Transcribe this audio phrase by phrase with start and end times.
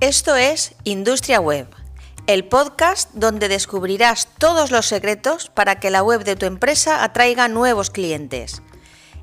[0.00, 1.68] Esto es Industria Web,
[2.26, 7.48] el podcast donde descubrirás todos los secretos para que la web de tu empresa atraiga
[7.48, 8.62] nuevos clientes.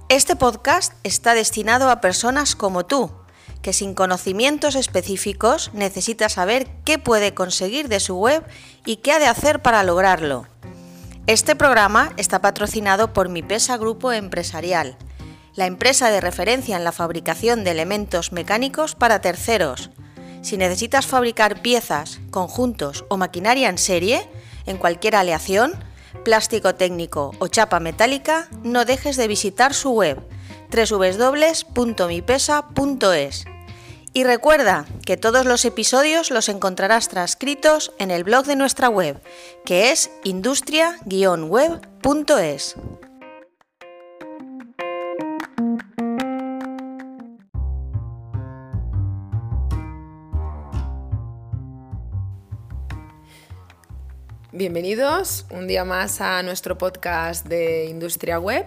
[0.07, 3.11] Este podcast está destinado a personas como tú,
[3.63, 8.45] que sin conocimientos específicos necesita saber qué puede conseguir de su web
[8.85, 10.47] y qué ha de hacer para lograrlo.
[11.25, 14.95] Este programa está patrocinado por Mi Pesa Grupo Empresarial,
[15.55, 19.89] la empresa de referencia en la fabricación de elementos mecánicos para terceros,
[20.47, 24.29] si necesitas fabricar piezas, conjuntos o maquinaria en serie,
[24.65, 25.73] en cualquier aleación,
[26.23, 30.25] plástico técnico o chapa metálica, no dejes de visitar su web
[30.71, 33.45] www.mipesa.es.
[34.13, 39.21] Y recuerda que todos los episodios los encontrarás transcritos en el blog de nuestra web,
[39.65, 42.75] que es industria-web.es.
[54.57, 58.65] Bienvenidos un día más a nuestro podcast de Industria Web.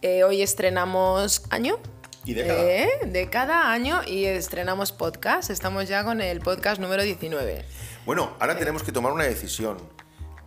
[0.00, 1.76] Eh, hoy estrenamos año.
[2.24, 2.64] Y década.
[2.64, 5.50] Eh, de cada año y estrenamos podcast.
[5.50, 7.66] Estamos ya con el podcast número 19.
[8.06, 9.76] Bueno, ahora tenemos que tomar una decisión.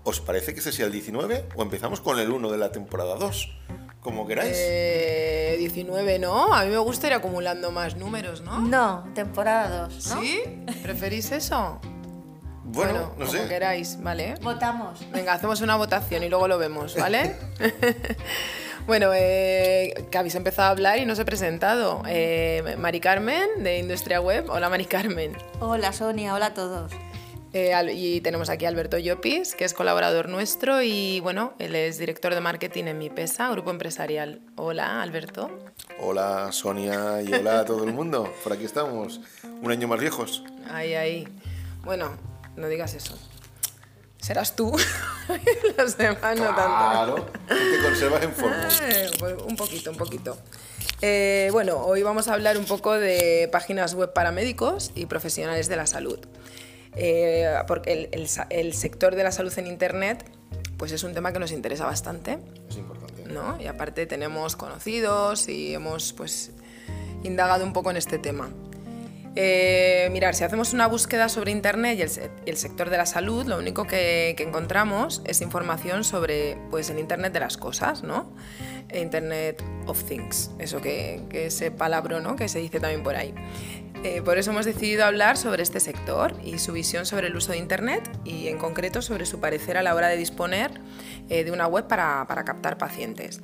[0.05, 3.13] ¿Os parece que ese sea el 19 o empezamos con el 1 de la temporada
[3.13, 3.57] 2?
[4.01, 4.57] Como queráis.
[4.59, 6.51] Eh, 19, ¿no?
[6.51, 8.57] A mí me gusta ir acumulando más números, ¿no?
[8.57, 10.03] No, temporada 2.
[10.03, 10.41] ¿Sí?
[10.81, 11.79] ¿Preferís eso?
[12.71, 13.47] Bueno, no como sé.
[13.47, 14.35] queráis, ¿vale?
[14.41, 14.99] Votamos.
[15.11, 17.35] Venga, hacemos una votación y luego lo vemos, ¿vale?
[18.87, 22.03] bueno, eh, que habéis empezado a hablar y no os he presentado.
[22.07, 24.45] Eh, Mari Carmen, de Industria Web.
[24.49, 25.35] Hola, Mari Carmen.
[25.59, 26.91] Hola Sonia, hola a todos.
[27.51, 31.97] Eh, y tenemos aquí a Alberto Llopis, que es colaborador nuestro y, bueno, él es
[31.97, 34.41] director de marketing en Mi Pesa, grupo empresarial.
[34.55, 35.49] Hola, Alberto.
[35.99, 38.31] Hola Sonia y hola a todo el mundo.
[38.43, 39.19] Por aquí estamos,
[39.63, 40.43] un año más viejos.
[40.69, 41.27] Ahí, ahí.
[41.83, 42.11] Bueno,
[42.55, 43.17] no digas eso.
[44.17, 44.77] Serás tú.
[45.77, 46.55] Los demás no tanto.
[46.55, 48.67] Claro, te conservas en forma.
[48.81, 50.37] Eh, pues un poquito, un poquito.
[51.01, 55.69] Eh, bueno, hoy vamos a hablar un poco de páginas web para médicos y profesionales
[55.69, 56.19] de la salud.
[56.95, 60.25] Eh, porque el, el sector de la salud en Internet
[60.79, 62.39] pues es un tema que nos interesa bastante.
[62.69, 63.25] Es importante.
[63.25, 63.61] ¿no?
[63.61, 66.51] Y aparte tenemos conocidos y hemos pues
[67.23, 68.49] indagado un poco en este tema.
[69.41, 73.05] Eh, mirar, si hacemos una búsqueda sobre Internet y el, se- el sector de la
[73.05, 78.03] salud, lo único que, que encontramos es información sobre pues, el Internet de las cosas,
[78.03, 78.33] ¿no?
[78.93, 82.35] Internet of Things, eso que, que ese palabra ¿no?
[82.35, 83.33] que se dice también por ahí.
[84.03, 87.53] Eh, por eso hemos decidido hablar sobre este sector y su visión sobre el uso
[87.53, 90.71] de Internet y en concreto sobre su parecer a la hora de disponer
[91.29, 93.39] eh, de una web para, para captar pacientes.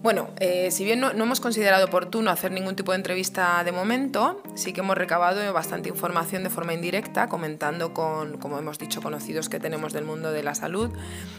[0.00, 4.40] Bueno, eh, si bien no, hemos considerado oportuno hacer ningún tipo de entrevista de momento,
[4.54, 9.48] sí que hemos recabado bastante información de forma indirecta, comentando con, como hemos dicho, conocidos
[9.48, 10.90] que tenemos del mundo de la salud,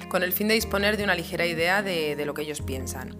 [0.09, 3.15] con el fin de disponer de una ligera idea de, de lo que ellos piensan.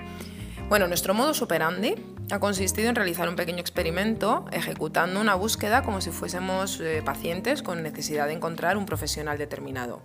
[0.67, 1.95] Bueno, nuestro modo operandi
[2.31, 7.63] ha consistido en realizar un pequeño experimento ejecutando una búsqueda como si fuésemos eh, pacientes
[7.63, 10.01] con necesidad de encontrar un profesional determinado.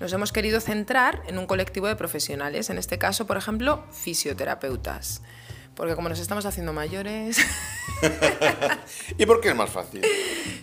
[0.00, 5.20] Nos hemos querido centrar en un colectivo de profesionales, en este caso, por ejemplo, fisioterapeutas.
[5.74, 7.36] Porque como nos estamos haciendo mayores...
[9.18, 10.02] ¿Y por qué es más fácil?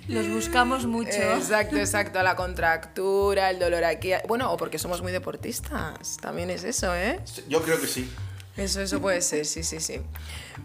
[0.08, 1.12] Los buscamos mucho.
[1.12, 4.12] exacto, exacto, la contractura, el dolor aquí...
[4.28, 7.20] Bueno, o porque somos muy deportistas, también es eso, ¿eh?
[7.48, 8.12] Yo creo que sí.
[8.58, 10.02] Eso, eso puede ser, sí, sí, sí.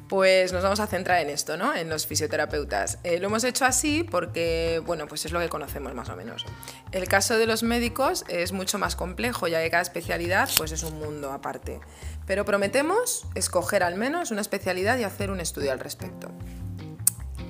[0.08, 1.75] Pues nos vamos a centrar en esto, ¿no?
[1.75, 2.98] En los fisioterapeutas.
[3.04, 6.47] Eh, lo hemos hecho así porque, bueno, pues es lo que conocemos más o menos.
[6.91, 10.82] El caso de los médicos es mucho más complejo, ya que cada especialidad pues es
[10.84, 11.81] un mundo aparte.
[12.26, 16.31] Pero prometemos escoger al menos una especialidad y hacer un estudio al respecto.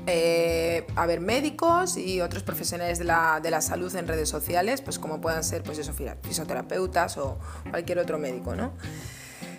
[0.09, 4.83] Eh, a ver, médicos y otros profesionales de la, de la salud en redes sociales,
[4.83, 5.93] pues como puedan ser pues eso,
[6.23, 7.39] fisioterapeutas o
[7.71, 8.73] cualquier otro médico, ¿no?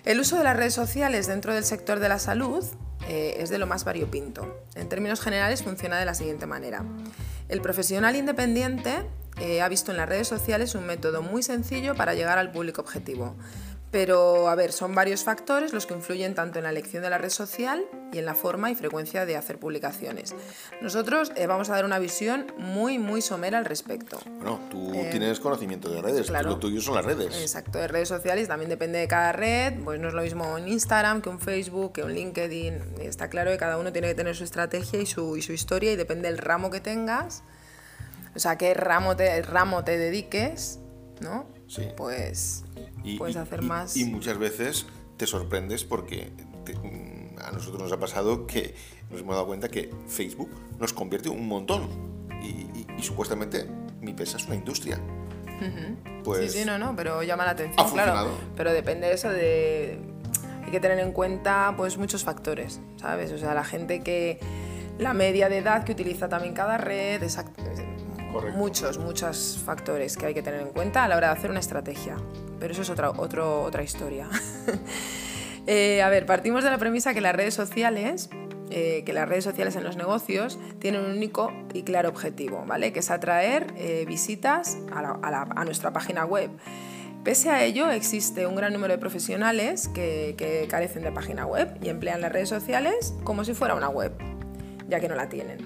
[0.06, 2.66] El uso de las redes sociales dentro del sector de la salud
[3.08, 4.62] eh, es de lo más variopinto.
[4.76, 6.84] En términos generales funciona de la siguiente manera.
[7.48, 9.06] El profesional independiente
[9.40, 12.82] eh, ha visto en las redes sociales un método muy sencillo para llegar al público
[12.82, 13.36] objetivo.
[13.94, 17.20] Pero, a ver, son varios factores los que influyen tanto en la elección de la
[17.20, 20.34] red social y en la forma y frecuencia de hacer publicaciones.
[20.82, 24.18] Nosotros eh, vamos a dar una visión muy, muy somera al respecto.
[24.26, 26.50] Bueno, tú tienes conocimiento de redes, Eh, claro.
[26.50, 27.40] lo tuyo son las redes.
[27.40, 30.68] Exacto, de redes sociales también depende de cada red, pues no es lo mismo un
[30.68, 32.96] Instagram que un Facebook, que un LinkedIn.
[33.00, 35.92] Está claro que cada uno tiene que tener su estrategia y su, y su historia
[35.92, 37.44] y depende del ramo que tengas,
[38.36, 40.80] o sea, qué ramo te, ramo te dediques,
[41.22, 41.48] ¿no?
[41.68, 41.88] Sí.
[41.96, 42.64] Pues
[43.04, 43.96] Y- puedes hacer y- más.
[43.98, 44.86] Y muchas veces
[45.18, 46.32] te sorprendes porque
[46.66, 48.74] te- mm, a nosotros nos ha pasado que
[49.12, 51.88] nos hemos dado cuenta que Facebook nos convierte un montón.
[52.42, 53.66] Y, y, supuestamente
[54.02, 55.00] mi empresa es una industria.
[56.40, 58.32] sí, sí, no, no, pero llama la atención, claro.
[58.56, 60.00] Pero depende de eso de...
[60.66, 63.32] Hay que tener en cuenta pues muchos factores, ¿sabes?
[63.32, 64.40] O sea, la gente que...
[65.00, 67.54] La media de edad que utiliza también cada red, exact-
[68.32, 68.58] Correcto.
[68.58, 71.60] muchos, muchos factores que hay que tener en cuenta a la hora de hacer una
[71.60, 72.18] estrategia.
[72.64, 74.30] Pero eso es otra, otra historia.
[75.66, 78.30] Eh, a ver, partimos de la premisa que las redes sociales,
[78.70, 82.92] eh, que las redes sociales en los negocios tienen un único y claro objetivo, ¿vale?
[82.92, 86.50] Que es atraer eh, visitas a, nuestra página web.
[87.24, 91.88] Pese a ello, existe un gran número de profesionales que, carecen de página web y
[91.88, 94.12] emplean las redes sociales como si fuera una web,
[94.90, 95.60] ya que no la tienen.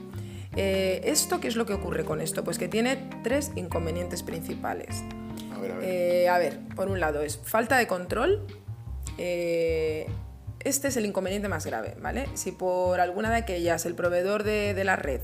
[0.55, 2.43] ¿Esto qué es lo que ocurre con esto?
[2.43, 5.03] Pues que tiene tres inconvenientes principales.
[5.81, 8.45] Eh, a ver, por un lado es falta de control.
[9.18, 10.07] eh,
[10.59, 12.27] este es el inconveniente más grave, ¿vale?
[12.33, 15.21] Si por alguna de aquellas el proveedor de, la red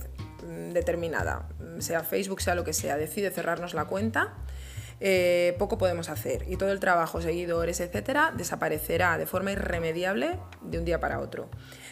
[0.48, 1.50] mm, determinada,
[1.80, 4.36] sea Facebook, sea lo que sea, decide cerrarnos la cuenta,
[5.06, 10.78] eh, poco podemos hacer y todo el trabajo, seguidores, etcétera, desaparecerá de forma irremediable de
[10.80, 11.50] un día para otro.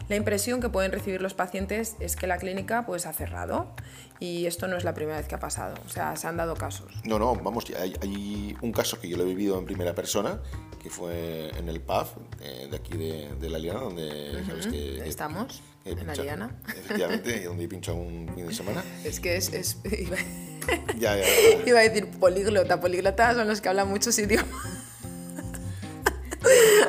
[0.08, 3.75] La impresión que pueden recibir los pacientes es que la clínica pues ha cerrado
[4.19, 6.56] y esto no es la primera vez que ha pasado, o sea, se han dado
[6.56, 6.94] casos.
[7.04, 10.40] No, no, vamos, hay, hay un caso que yo lo he vivido en primera persona,
[10.81, 12.08] que fue en el pub
[12.42, 15.06] eh, de aquí de, de La Liana, donde sabes que...
[15.08, 16.56] Estamos que en La pincha- Liana.
[16.78, 18.84] Efectivamente, donde he pinchado un fin de semana.
[19.04, 19.78] Es que es, es-
[20.98, 21.63] Ya, ya, ya.
[21.69, 22.80] iba a decir políglota.
[22.80, 24.50] Políglota son los que hablan muchos idiomas.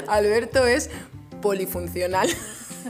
[0.09, 0.91] Alberto es
[1.41, 2.29] polifuncional.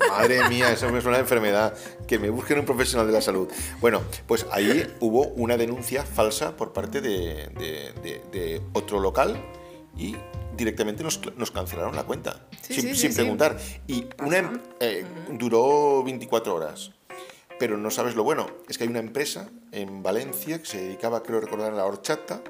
[0.08, 1.74] Madre mía, eso me suena a enfermedad.
[2.06, 3.48] Que me busquen un profesional de la salud.
[3.80, 9.42] Bueno, pues ahí hubo una denuncia falsa por parte de, de- de- de otro local
[9.96, 10.16] y
[10.56, 12.46] directamente nos, nos cancelaron la cuenta.
[12.60, 13.16] Sí, sin sí, sí, sin sí.
[13.16, 13.56] preguntar.
[13.86, 16.90] Y una, em- eh, duró 24 horas.
[17.62, 21.22] Pero no sabes lo bueno, es que hay una empresa en Valencia que se dedicaba,
[21.22, 22.42] creo recordar, a la horchata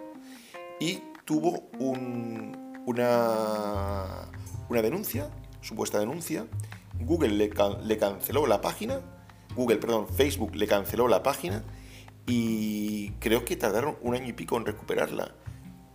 [0.81, 4.31] y tuvo un- una,
[4.71, 5.29] una denuncia,
[5.61, 6.47] supuesta denuncia.
[6.99, 9.03] Google le, can- le canceló la página,
[9.55, 11.63] Google, perdón, Facebook le canceló la página
[12.27, 15.35] y creo que tardaron un año y pico en recuperarla.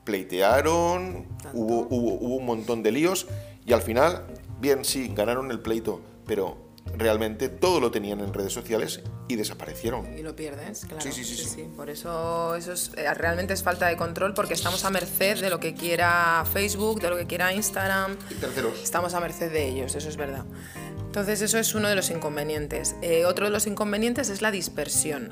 [0.04, 3.28] Pleitearon, hubo, hubo, hubo un montón de líos
[3.66, 4.28] y al final,
[4.62, 10.18] bien, sí, ganaron el pleito, pero realmente todo lo tenían en redes sociales y desaparecieron.
[10.18, 11.02] Y lo pierdes, claro.
[11.02, 11.70] Sí, sí, sí, sí.
[11.76, 15.50] Por eso, eso es, eh, realmente es falta de control porque estamos a merced de
[15.50, 18.18] lo que quiera Facebook, de lo que quiera Instagram.
[18.30, 18.80] Y terceros.
[18.82, 20.46] Estamos a merced de ellos, eso es verdad.
[21.06, 22.96] Entonces eso es uno de los inconvenientes.
[23.02, 25.32] Eh, otro de los inconvenientes es la dispersión.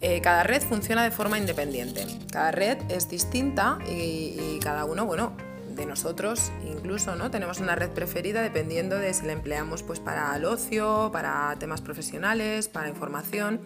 [0.00, 2.06] Eh, cada red funciona de forma independiente.
[2.30, 5.36] Cada red es distinta y, y cada uno, bueno,
[5.76, 7.30] de nosotros incluso, ¿no?
[7.30, 11.80] Tenemos una red preferida dependiendo de si la empleamos pues para el ocio, para temas
[11.80, 13.60] profesionales, para información.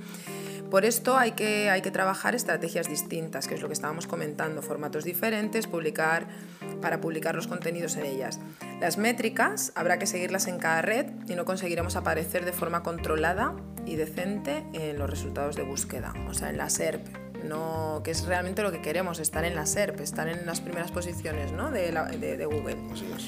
[0.71, 4.63] Por esto hay que, hay que trabajar estrategias distintas, que es lo que estábamos comentando,
[4.63, 6.29] formatos diferentes, publicar
[6.81, 8.39] para publicar los contenidos en ellas.
[8.81, 13.57] Las métricas habrá que seguirlas en cada red y no conseguiremos aparecer de forma controlada
[13.85, 18.25] y decente en los resultados de búsqueda, o sea, en la SERP, no, que es
[18.27, 21.71] realmente lo que queremos, estar en la SERP, estar en las primeras posiciones ¿no?
[21.71, 22.77] de, la- de- de Google.
[22.93, 23.25] Así es.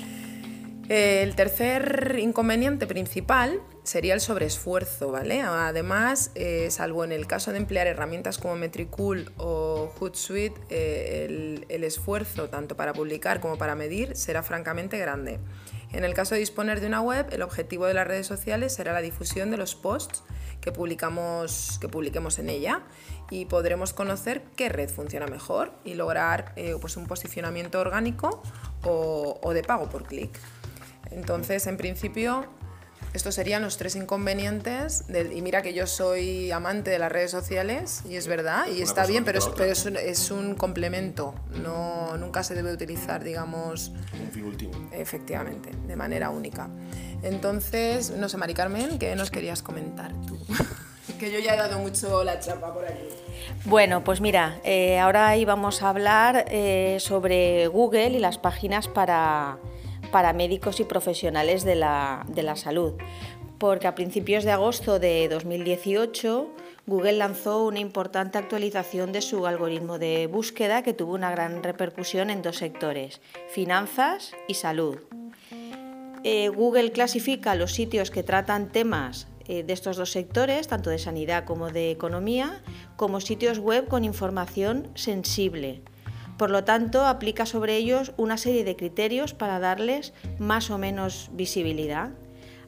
[0.89, 5.41] El tercer inconveniente principal sería el sobreesfuerzo, ¿vale?
[5.41, 11.67] Además, eh, salvo en el caso de emplear herramientas como Metricool o Hootsuite, eh, el,
[11.69, 15.39] el esfuerzo tanto para publicar como para medir será francamente grande.
[15.93, 18.93] En el caso de disponer de una web, el objetivo de las redes sociales será
[18.93, 20.23] la difusión de los posts
[20.61, 22.83] que, publiquemos en ella
[23.31, 28.43] y podremos conocer qué red funciona mejor y lograr eh, pues un posicionamiento orgánico
[28.85, 30.39] o de pago por clic.
[31.11, 32.49] Entonces, en principio,
[33.15, 35.07] estos serían los tres inconvenientes.
[35.09, 38.77] del- y mira que yo soy amante de las redes sociales, y es verdad, y
[38.77, 39.81] Una está bien, pero, es, quita la pero otra.
[39.81, 41.35] es, un, es un complemento.
[41.63, 43.89] No, nunca se debe utilizar, digamos,
[44.21, 44.73] Un fin último.
[44.93, 46.69] efectivamente, de manera única.
[47.23, 50.39] Entonces, no sé, Mari Carmen, ¿qué nos querías comentar tú?
[51.19, 53.09] que yo ya he dado mucho la chapa por aquí.
[53.65, 59.59] Bueno, pues mira, eh, ahora íbamos a hablar eh, sobre Google y las páginas para,
[60.13, 62.93] para médicos y profesionales de la, de la salud.
[63.59, 66.49] Porque a principios de agosto de 2018
[66.87, 72.29] Google lanzó una importante actualización de su algoritmo de búsqueda que tuvo una gran repercusión
[72.29, 74.99] en dos sectores, finanzas y salud.
[76.25, 80.99] Eh, Google clasifica los sitios que tratan temas eh, de estos dos sectores, tanto de
[80.99, 82.63] sanidad como de economía,
[82.97, 85.83] como sitios web con información sensible.
[86.39, 91.31] Por lo tanto, aplica sobre ellos una serie de criterios para darles más o menos
[91.33, 92.11] visibilidad.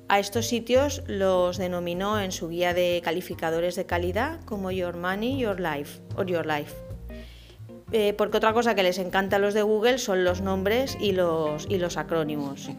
[0.08, 5.38] A estos sitios los denominó en su guía de calificadores de calidad como Your Money,
[5.38, 6.74] Your Life o Your Life.
[7.92, 11.12] Eh, porque otra cosa que les encanta a los de Google son los nombres y
[11.12, 12.70] los, y los acrónimos.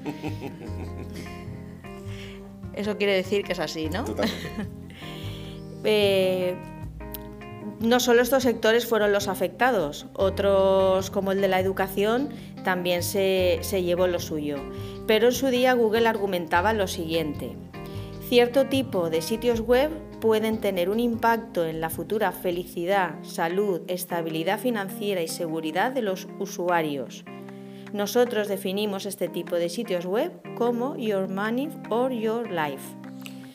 [2.74, 4.06] Eso quiere decir que es así, ¿no?
[5.88, 6.56] Eh,
[7.80, 12.30] no solo estos sectores fueron los afectados, otros como el de la educación
[12.64, 14.58] también se, se llevó lo suyo.
[15.08, 17.56] Pero en su día Google argumentaba lo siguiente.
[18.28, 24.60] Cierto tipo de sitios web pueden tener un impacto en la futura felicidad, salud, estabilidad
[24.60, 27.24] financiera y seguridad de los usuarios.
[27.94, 32.84] Nosotros definimos este tipo de sitios web como Your Money or Your Life.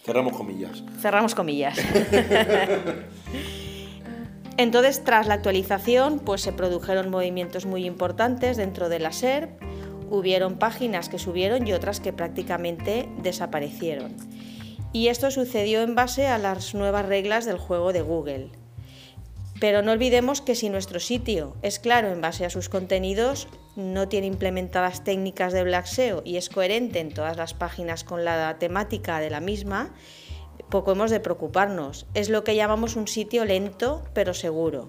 [0.05, 0.83] Cerramos comillas.
[1.01, 1.79] Cerramos comillas.
[4.61, 9.59] Entonces, tras la actualización, pues se produjeron movimientos muy importantes dentro de la SERP.
[10.11, 14.15] Hubieron páginas que subieron y otras que prácticamente desaparecieron.
[14.93, 18.51] Y esto sucedió en base a las nuevas reglas del juego de Google.
[19.61, 24.09] Pero no olvidemos que si nuestro sitio es claro en base a sus contenidos, no
[24.09, 28.59] tiene implementadas técnicas de Black SEO y es coherente en todas las páginas con la
[28.59, 29.95] temática de la misma,
[30.71, 32.07] poco hemos de preocuparnos.
[32.15, 34.89] Es lo que llamamos un sitio lento pero seguro.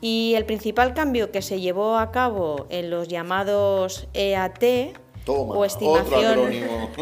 [0.00, 4.94] Y el principal cambio que se llevó a cabo en los llamados EAT
[5.26, 6.50] o estimación,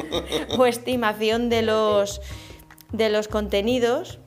[0.59, 2.21] o estimación de los,
[2.93, 4.21] de los contenidos.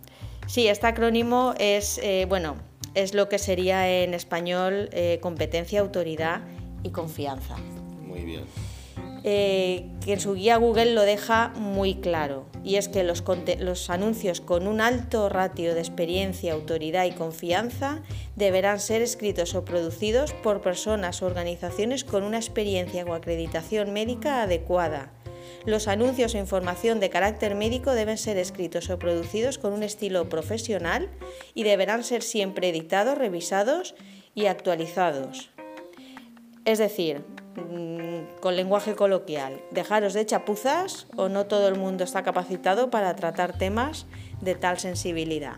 [0.47, 2.55] Sí, este acrónimo es, eh, bueno,
[2.93, 6.41] es lo que sería en español eh, competencia, autoridad
[6.83, 7.55] y confianza.
[8.05, 8.43] Muy bien.
[9.23, 14.41] Eh, que en su guía Google lo deja muy claro, y es que los, anuncios
[14.41, 18.01] con un alto ratio de experiencia, autoridad y confianza
[18.35, 24.41] deberán ser escritos o producidos por personas o organizaciones con una experiencia o acreditación médica
[24.41, 25.13] adecuada.
[25.67, 30.27] Los anuncios o información de carácter médico deben ser escritos o producidos con un estilo
[30.27, 31.11] profesional
[31.53, 33.93] y deberán ser siempre editados, revisados
[34.33, 35.54] y actualizados.
[36.65, 37.23] Es decir,
[37.55, 43.15] mm, con lenguaje coloquial, dejaros de chapuzas o no todo el mundo está capacitado para
[43.15, 44.07] tratar temas
[44.41, 45.57] de tal sensibilidad.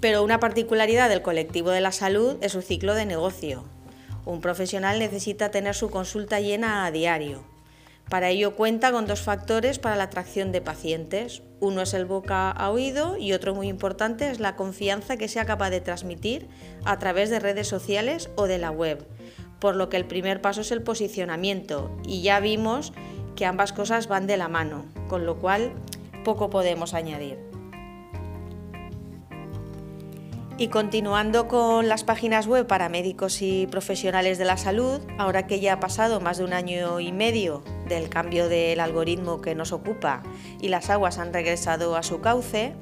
[0.00, 3.64] Pero una particularidad del colectivo de la salud es su ciclo de negocio.
[4.24, 7.44] Un profesional necesita tener su consulta llena a diario.
[8.08, 11.42] Para ello cuenta con dos factores para la atracción de pacientes.
[11.58, 15.44] Uno es el boca a oído y otro muy importante es la confianza que sea
[15.44, 16.46] capaz de transmitir
[16.84, 19.04] a través de redes sociales o de la web.
[19.58, 22.92] Por lo que el primer paso es el posicionamiento y ya vimos
[23.34, 25.72] que ambas cosas van de la mano, con lo cual
[26.24, 27.38] poco podemos añadir.
[30.58, 35.58] Y continuando con las páginas web para médicos y profesionales de la salud, ahora que
[35.58, 39.72] ya ha pasado más de un año y medio del cambio del algoritmo que nos
[39.72, 40.22] ocupa
[40.60, 42.74] y las aguas han regresado a su cauce,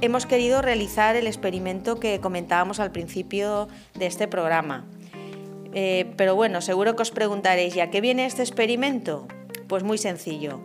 [0.00, 4.86] hemos querido realizar el experimento que comentábamos al principio de este programa.
[5.72, 9.28] Eh, pero bueno, seguro que os preguntaréis, ¿ya qué viene este experimento?
[9.68, 10.60] Pues muy sencillo.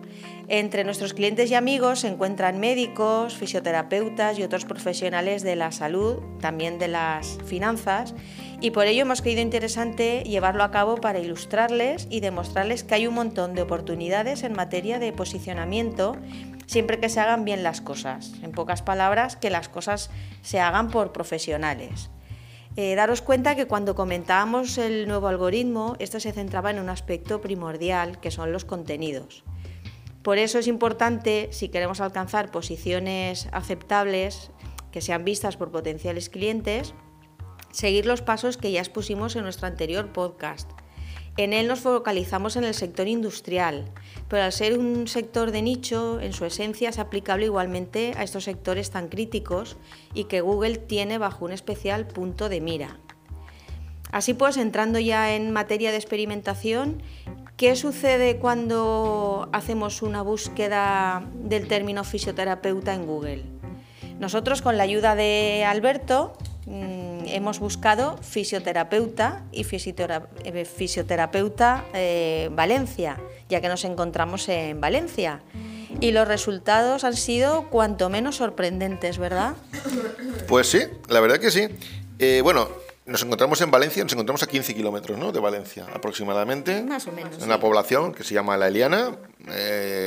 [0.48, 6.18] Entre nuestros clientes y amigos se encuentran médicos, fisioterapeutas y otros profesionales de la salud,
[6.40, 8.14] también de las finanzas,
[8.62, 13.08] y por ello hemos creído interesante llevarlo a cabo para ilustrarles y demostrarles que hay
[13.08, 16.16] un montón de oportunidades en materia de posicionamiento
[16.66, 18.34] siempre que se hagan bien las cosas.
[18.42, 20.10] En pocas palabras, que las cosas
[20.42, 22.10] se hagan por profesionales.
[22.76, 27.40] Eh, daros cuenta que cuando comentábamos el nuevo algoritmo, esto se centraba en un aspecto
[27.40, 29.44] primordial, que son los contenidos.
[30.24, 34.52] Por eso es importante, si queremos alcanzar posiciones aceptables
[34.92, 36.94] que sean vistas por potenciales clientes,
[37.76, 40.72] seguir los pasos que ya expusimos en nuestro anterior podcast.
[41.36, 43.92] En él nos focalizamos en el sector industrial,
[44.30, 48.46] pero al ser un sector de nicho, en su esencia es aplicable igualmente a estos
[48.46, 49.76] sectores tan críticos
[50.14, 52.98] y que Google tiene bajo un especial punto de mira.
[54.14, 57.04] Así pues, entrando ya en materia de experimentación,
[57.58, 63.44] ¿qué sucede cuando hacemos una búsqueda del término fisioterapeuta en Google?
[64.18, 73.18] Nosotros, con la ayuda de Alberto, Mm, hemos buscado fisioterapeuta y eh, fisioterapeuta eh, Valencia,
[73.50, 75.42] ya que nos encontramos en Valencia.
[76.02, 79.56] Y los resultados han sido cuanto menos sorprendentes, ¿verdad?
[80.48, 81.68] Pues sí, la verdad que sí.
[82.20, 82.68] Eh, bueno,
[83.06, 85.32] nos encontramos en Valencia, nos encontramos a 15 kilómetros ¿no?
[85.32, 86.84] de Valencia aproximadamente.
[86.84, 87.38] Más o menos.
[87.38, 89.16] En una población que se llama La Eliana,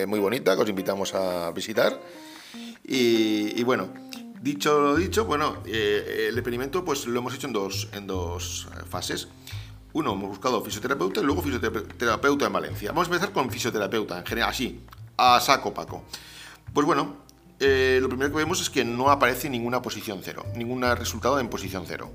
[0.06, 1.98] muy bonita, que os invitamos a visitar.
[2.84, 3.88] y bueno,
[4.40, 8.68] Dicho lo dicho, bueno, eh, el experimento pues lo hemos hecho en dos, en dos
[8.88, 9.28] fases.
[9.92, 12.90] uno, hemos buscado fisioterapeuta y luego fisioterapeuta en Valencia.
[12.90, 14.80] Vamos a empezar con fisioterapeuta, en general, así,
[15.16, 16.04] a saco Paco.
[16.72, 17.16] Pues bueno,
[17.60, 21.48] eh, lo primero que vemos es que no aparece ninguna posición cero, ningún resultado en
[21.48, 22.10] posición cero.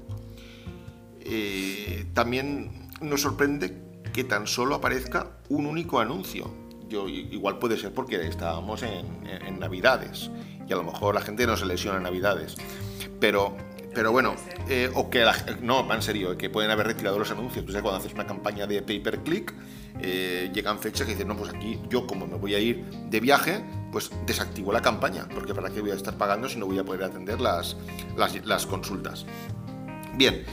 [1.19, 3.77] Eh, también nos sorprende
[4.13, 6.53] que tan solo aparezca un único anuncio.
[6.87, 10.29] Yo, igual puede ser porque estábamos en, Navidades
[10.67, 12.55] y a lo mejor la gente no se lesiona en Navidades.
[13.19, 13.55] Pero
[13.93, 14.35] pero bueno,
[14.69, 15.23] eh, o que
[15.61, 17.63] no, en serio, que pueden haber retirado los anuncios.
[17.63, 19.53] Pues cuando haces una campaña de pay per click,
[20.01, 23.19] eh, llegan fechas que dicen, no, pues aquí yo como me voy a ir de
[23.19, 26.79] viaje, pues desactivo la campaña, porque para qué voy a estar pagando si no voy
[26.79, 27.77] a poder atender las,
[28.17, 29.25] las, consultas.
[30.15, 30.43] Bien,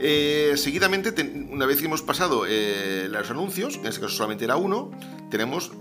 [0.00, 1.14] eh, seguidamente,
[1.50, 4.90] una vez que hemos pasado los anuncios, en este caso solamente era uno,
[5.30, 5.72] tenemos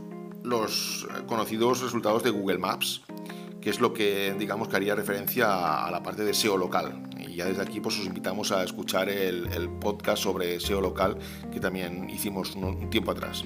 [0.44, 3.02] los conocidos resultados de Google Maps
[3.62, 7.10] que es lo que digamos que haría referencia a la parte de SEO local.
[7.18, 11.18] Y ya desde aquí pues os invitamos a escuchar el, podcast sobre SEO local
[11.52, 13.44] que también hicimos un, tiempo atrás.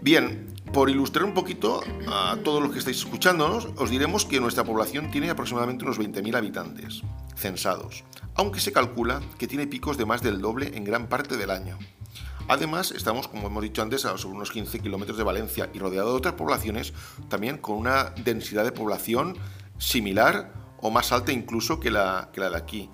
[0.00, 4.64] Bien, por ilustrar un poquito a todos los que estáis escuchándonos, os diremos que nuestra
[4.64, 7.02] población tiene aproximadamente unos 20.000 habitantes
[7.36, 11.50] censados, aunque se calcula que tiene picos de más del doble en gran parte del
[11.50, 11.78] año.
[12.48, 16.10] Además, estamos, como hemos dicho antes, a sobre unos 15 kilómetros de Valencia y rodeado
[16.10, 16.94] de otras poblaciones,
[17.28, 19.36] también con una densidad de población
[19.76, 22.88] similar o más alta incluso que la, de aquí.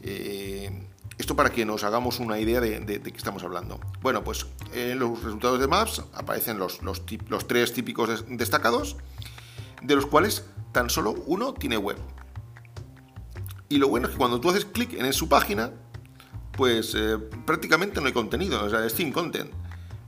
[0.00, 3.78] Eh, esto para que nos hagamos una idea de, qué estamos hablando.
[4.00, 8.96] Bueno, pues en los resultados de Maps aparecen los, los tres típicos destacados,
[9.82, 11.98] de los cuales tan solo uno tiene web.
[13.68, 15.72] Y lo bueno es que cuando tú haces clic en su página,
[16.60, 19.50] pues eh, prácticamente no hay contenido, o sea, es sin content.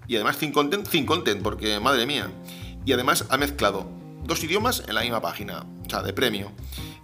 [0.06, 2.30] Y además sin content, sin content, porque madre mía.
[2.84, 3.88] Y además ha mezclado
[4.24, 6.52] dos idiomas en la misma página, o sea, de premio.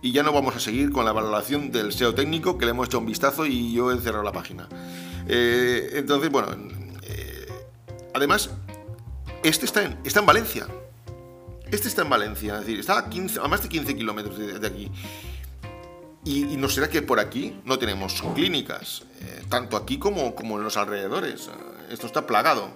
[0.02, 2.88] Y ya no vamos a seguir con la valoración del SEO técnico, que le hemos
[2.88, 4.68] hecho un vistazo y yo he cerrado la página.
[5.26, 6.48] Eh, entonces, bueno,
[7.04, 7.48] eh,
[8.12, 8.50] además,
[9.42, 10.66] este está en, está en Valencia.
[11.70, 14.66] Este está en Valencia, es decir, está a, 15, a más de 15 kilómetros de
[14.66, 14.90] aquí.
[16.28, 20.64] Y, no será que por aquí no tenemos clínicas, eh, tanto aquí como, como en
[20.64, 21.46] los alrededores.
[21.46, 22.70] Eh, esto está plagado.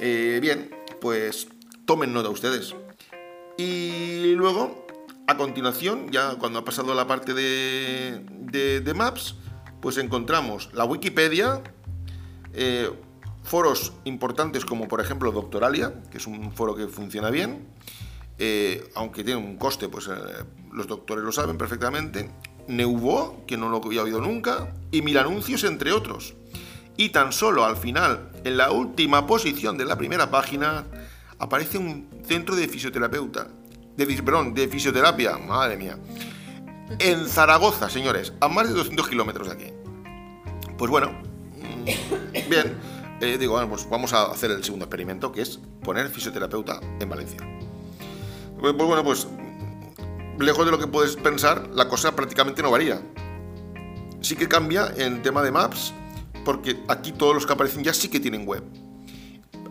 [0.00, 1.46] Eh, bien, pues
[1.84, 2.74] tomen nota ustedes.
[3.56, 4.88] Y luego,
[5.28, 8.24] a continuación, ya cuando ha pasado la parte de,
[8.80, 9.36] de, Maps,
[9.80, 11.62] pues encontramos la Wikipedia,
[13.44, 17.68] foros importantes como por ejemplo Doctoralia, que es un foro que funciona bien,
[18.96, 20.08] aunque tiene un coste, pues
[20.72, 22.30] los doctores lo saben perfectamente,
[22.68, 26.34] Neuvo, que no lo había oído nunca, y Mil Anuncios, entre otros.
[26.96, 30.84] Y tan solo al final, en la última posición de la primera página,
[31.38, 33.48] aparece un centro de fisioterapeuta.
[33.96, 35.98] De, perdón, de fisioterapia, madre mía.
[36.98, 39.72] En Zaragoza, señores, a más de 200 kilómetros de aquí.
[40.76, 41.84] Pues bueno, mm,
[42.50, 42.76] bien,
[43.20, 47.38] eh, digo, pues vamos a hacer el segundo experimento, que es poner fisioterapeuta en Valencia.
[48.60, 49.26] Pues, pues bueno, pues
[50.38, 53.02] lejos de lo que puedes pensar, la cosa prácticamente no varía.
[54.20, 55.92] Sí que cambia en tema de maps,
[56.44, 58.62] porque aquí todos los que aparecen ya sí que tienen web,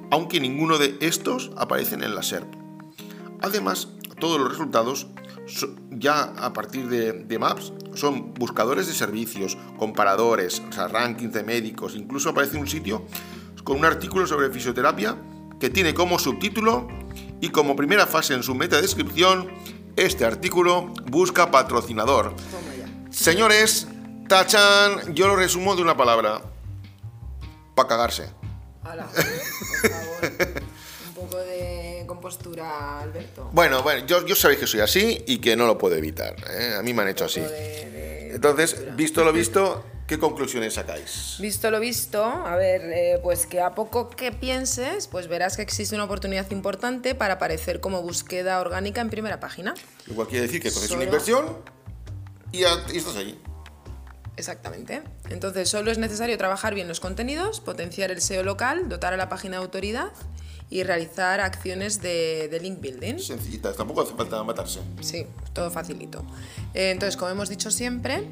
[0.09, 2.53] aunque ninguno de estos aparecen en la SERP.
[3.41, 5.07] Además, todos los resultados
[5.89, 12.57] ya a partir de, Maps son buscadores de servicios, comparadores, rankings de médicos, incluso aparece
[12.57, 13.05] un sitio
[13.63, 15.17] con un artículo sobre fisioterapia
[15.59, 16.87] que tiene como subtítulo
[17.41, 19.49] y como primera fase en su meta descripción
[19.95, 22.33] este artículo busca patrocinador.
[23.09, 23.87] Señores,
[24.27, 26.41] tachan, yo lo resumo de una palabra.
[27.75, 28.29] Para cagarse.
[28.83, 29.05] Hola,
[29.81, 30.63] por favor.
[31.07, 33.49] Un poco de compostura, Alberto.
[33.53, 36.35] Bueno, bueno, yo, yo sabéis que soy así y que no lo puedo evitar.
[36.49, 36.75] ¿eh?
[36.77, 37.41] A mí me han hecho así.
[38.33, 41.37] Entonces, visto lo visto, ¿Qué conclusiones sacáis?
[41.39, 45.61] Visto lo visto, a ver, eh, pues que a poco que pienses, pues verás que
[45.61, 49.73] existe una oportunidad importante para aparecer como búsqueda orgánica en primera página.
[50.07, 51.59] Igual quiere decir que coges una inversión
[52.51, 53.39] y, estás ahí.
[54.35, 55.01] Exactamente.
[55.29, 59.29] Entonces solo es necesario trabajar bien los contenidos, potenciar el SEO local, dotar a la
[59.29, 60.11] página de autoridad
[60.69, 63.17] y realizar acciones de, link building.
[63.17, 64.81] Sencillitas, tampoco hace falta matarse.
[64.99, 66.25] Sí, todo facilito.
[66.73, 68.27] Eh, entonces, como hemos dicho siempre,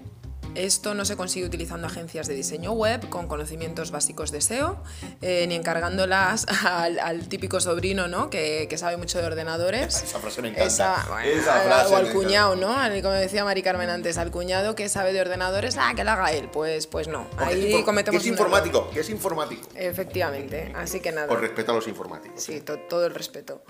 [0.56, 4.82] esto no se consigue utilizando agencias de diseño web con conocimientos básicos de SEO,
[5.22, 8.30] eh, ni encargándolas al, típico sobrino ¿no?
[8.30, 10.04] que, sabe mucho de ordenadores.
[10.04, 10.96] Esa frase me encanta.
[10.96, 12.76] frase o al cuñado, ¿no?
[13.02, 16.32] Como decía Mari Carmen antes, al cuñado que sabe de ordenadores, ah, que lo haga
[16.32, 16.50] él.
[16.52, 17.28] Pues, pues no.
[17.38, 18.22] Ahí cometemos.
[18.22, 19.68] Que es informático, que es informático.
[19.76, 21.28] Efectivamente, así que nada.
[21.28, 22.42] Con respeto a los informáticos.
[22.42, 23.64] Sí, todo el respeto.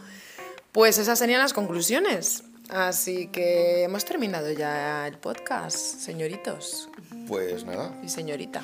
[0.71, 2.43] Pues esas serían las conclusiones.
[2.69, 6.89] Así que hemos terminado ya el podcast, señoritos.
[7.27, 7.91] Pues nada.
[8.03, 8.61] Y señorita.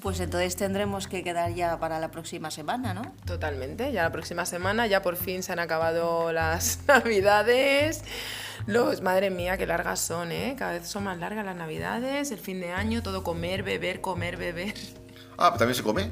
[0.00, 3.02] Pues entonces tendremos que quedar ya para la próxima semana, ¿no?
[3.24, 8.02] Totalmente, ya la próxima semana, ya por fin se han acabado las navidades.
[8.66, 10.56] Los, madre mía, qué largas son, ¿eh?
[10.58, 14.36] Cada vez son más largas las navidades, el fin de año, todo comer, beber, comer,
[14.36, 14.74] beber.
[15.38, 16.10] Ah, también se come.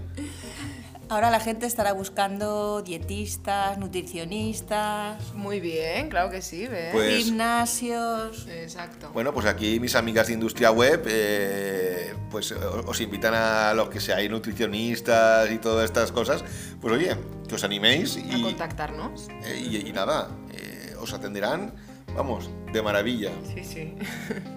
[1.11, 6.93] Ahora la gente estará buscando dietistas, nutricionistas, Muy bien, claro que sí, ¿ves?
[6.93, 8.47] Pues- gimnasios.
[8.49, 9.11] Exacto.
[9.13, 13.89] Bueno, pues aquí mis amigas de Industria Web eh, pues o- os invitan a los
[13.89, 16.45] que seáis nutricionistas y todas estas cosas,
[16.81, 17.17] pues oye,
[17.49, 19.27] que os animéis a y, contactarnos.
[19.45, 21.75] eh, y- y nada, eh, os atenderán,
[22.15, 23.33] vamos, de maravilla.
[23.53, 23.97] Sí, sí.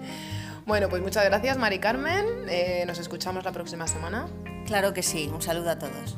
[0.66, 2.24] bueno, pues muchas gracias, Mari Carmen.
[2.48, 4.28] Eh, nos escuchamos la próxima semana.
[4.66, 6.16] Claro que sí, un saludo a todos.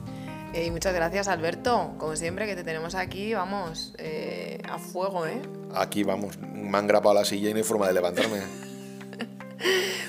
[0.54, 1.94] Y muchas gracias, Alberto.
[1.98, 5.40] Como siempre, que te tenemos aquí, vamos, eh, a fuego, ¿eh?
[5.74, 8.40] Aquí vamos, me han grapado la silla y no hay forma de levantarme.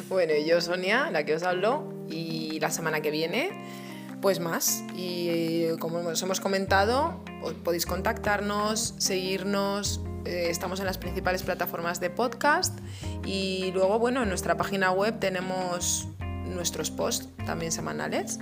[0.10, 3.50] Bueno, yo, Sonia, la que os hablo, y la semana que viene,
[4.21, 4.84] pues más.
[4.95, 10.00] Y como os hemos comentado, os podéis contactarnos, seguirnos.
[10.23, 12.78] eh, estamos en las principales plataformas de podcast.
[13.26, 16.08] Y luego, bueno, en nuestra página web tenemos
[16.45, 18.39] nuestros posts también semanales.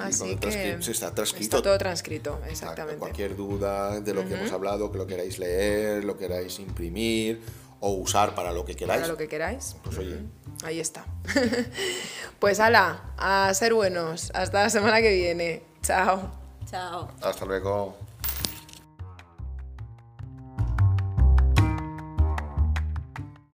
[0.00, 0.48] Así que
[0.90, 1.56] está transcrito.
[1.56, 2.98] está todo transcrito, Exacto, exactamente.
[2.98, 7.40] Cualquier duda de lo que hemos hablado, que lo queráis leer, lo queráis imprimir
[7.80, 9.76] o usar para lo que queráis, Para lo que queráis.
[9.82, 10.18] pues oye,
[10.62, 11.06] Ahí está.
[12.38, 14.30] pues ala, a ser buenos.
[14.34, 15.62] Hasta la semana que viene.
[15.82, 16.30] Chao.
[16.70, 17.08] Chao.
[17.22, 18.09] hasta luego.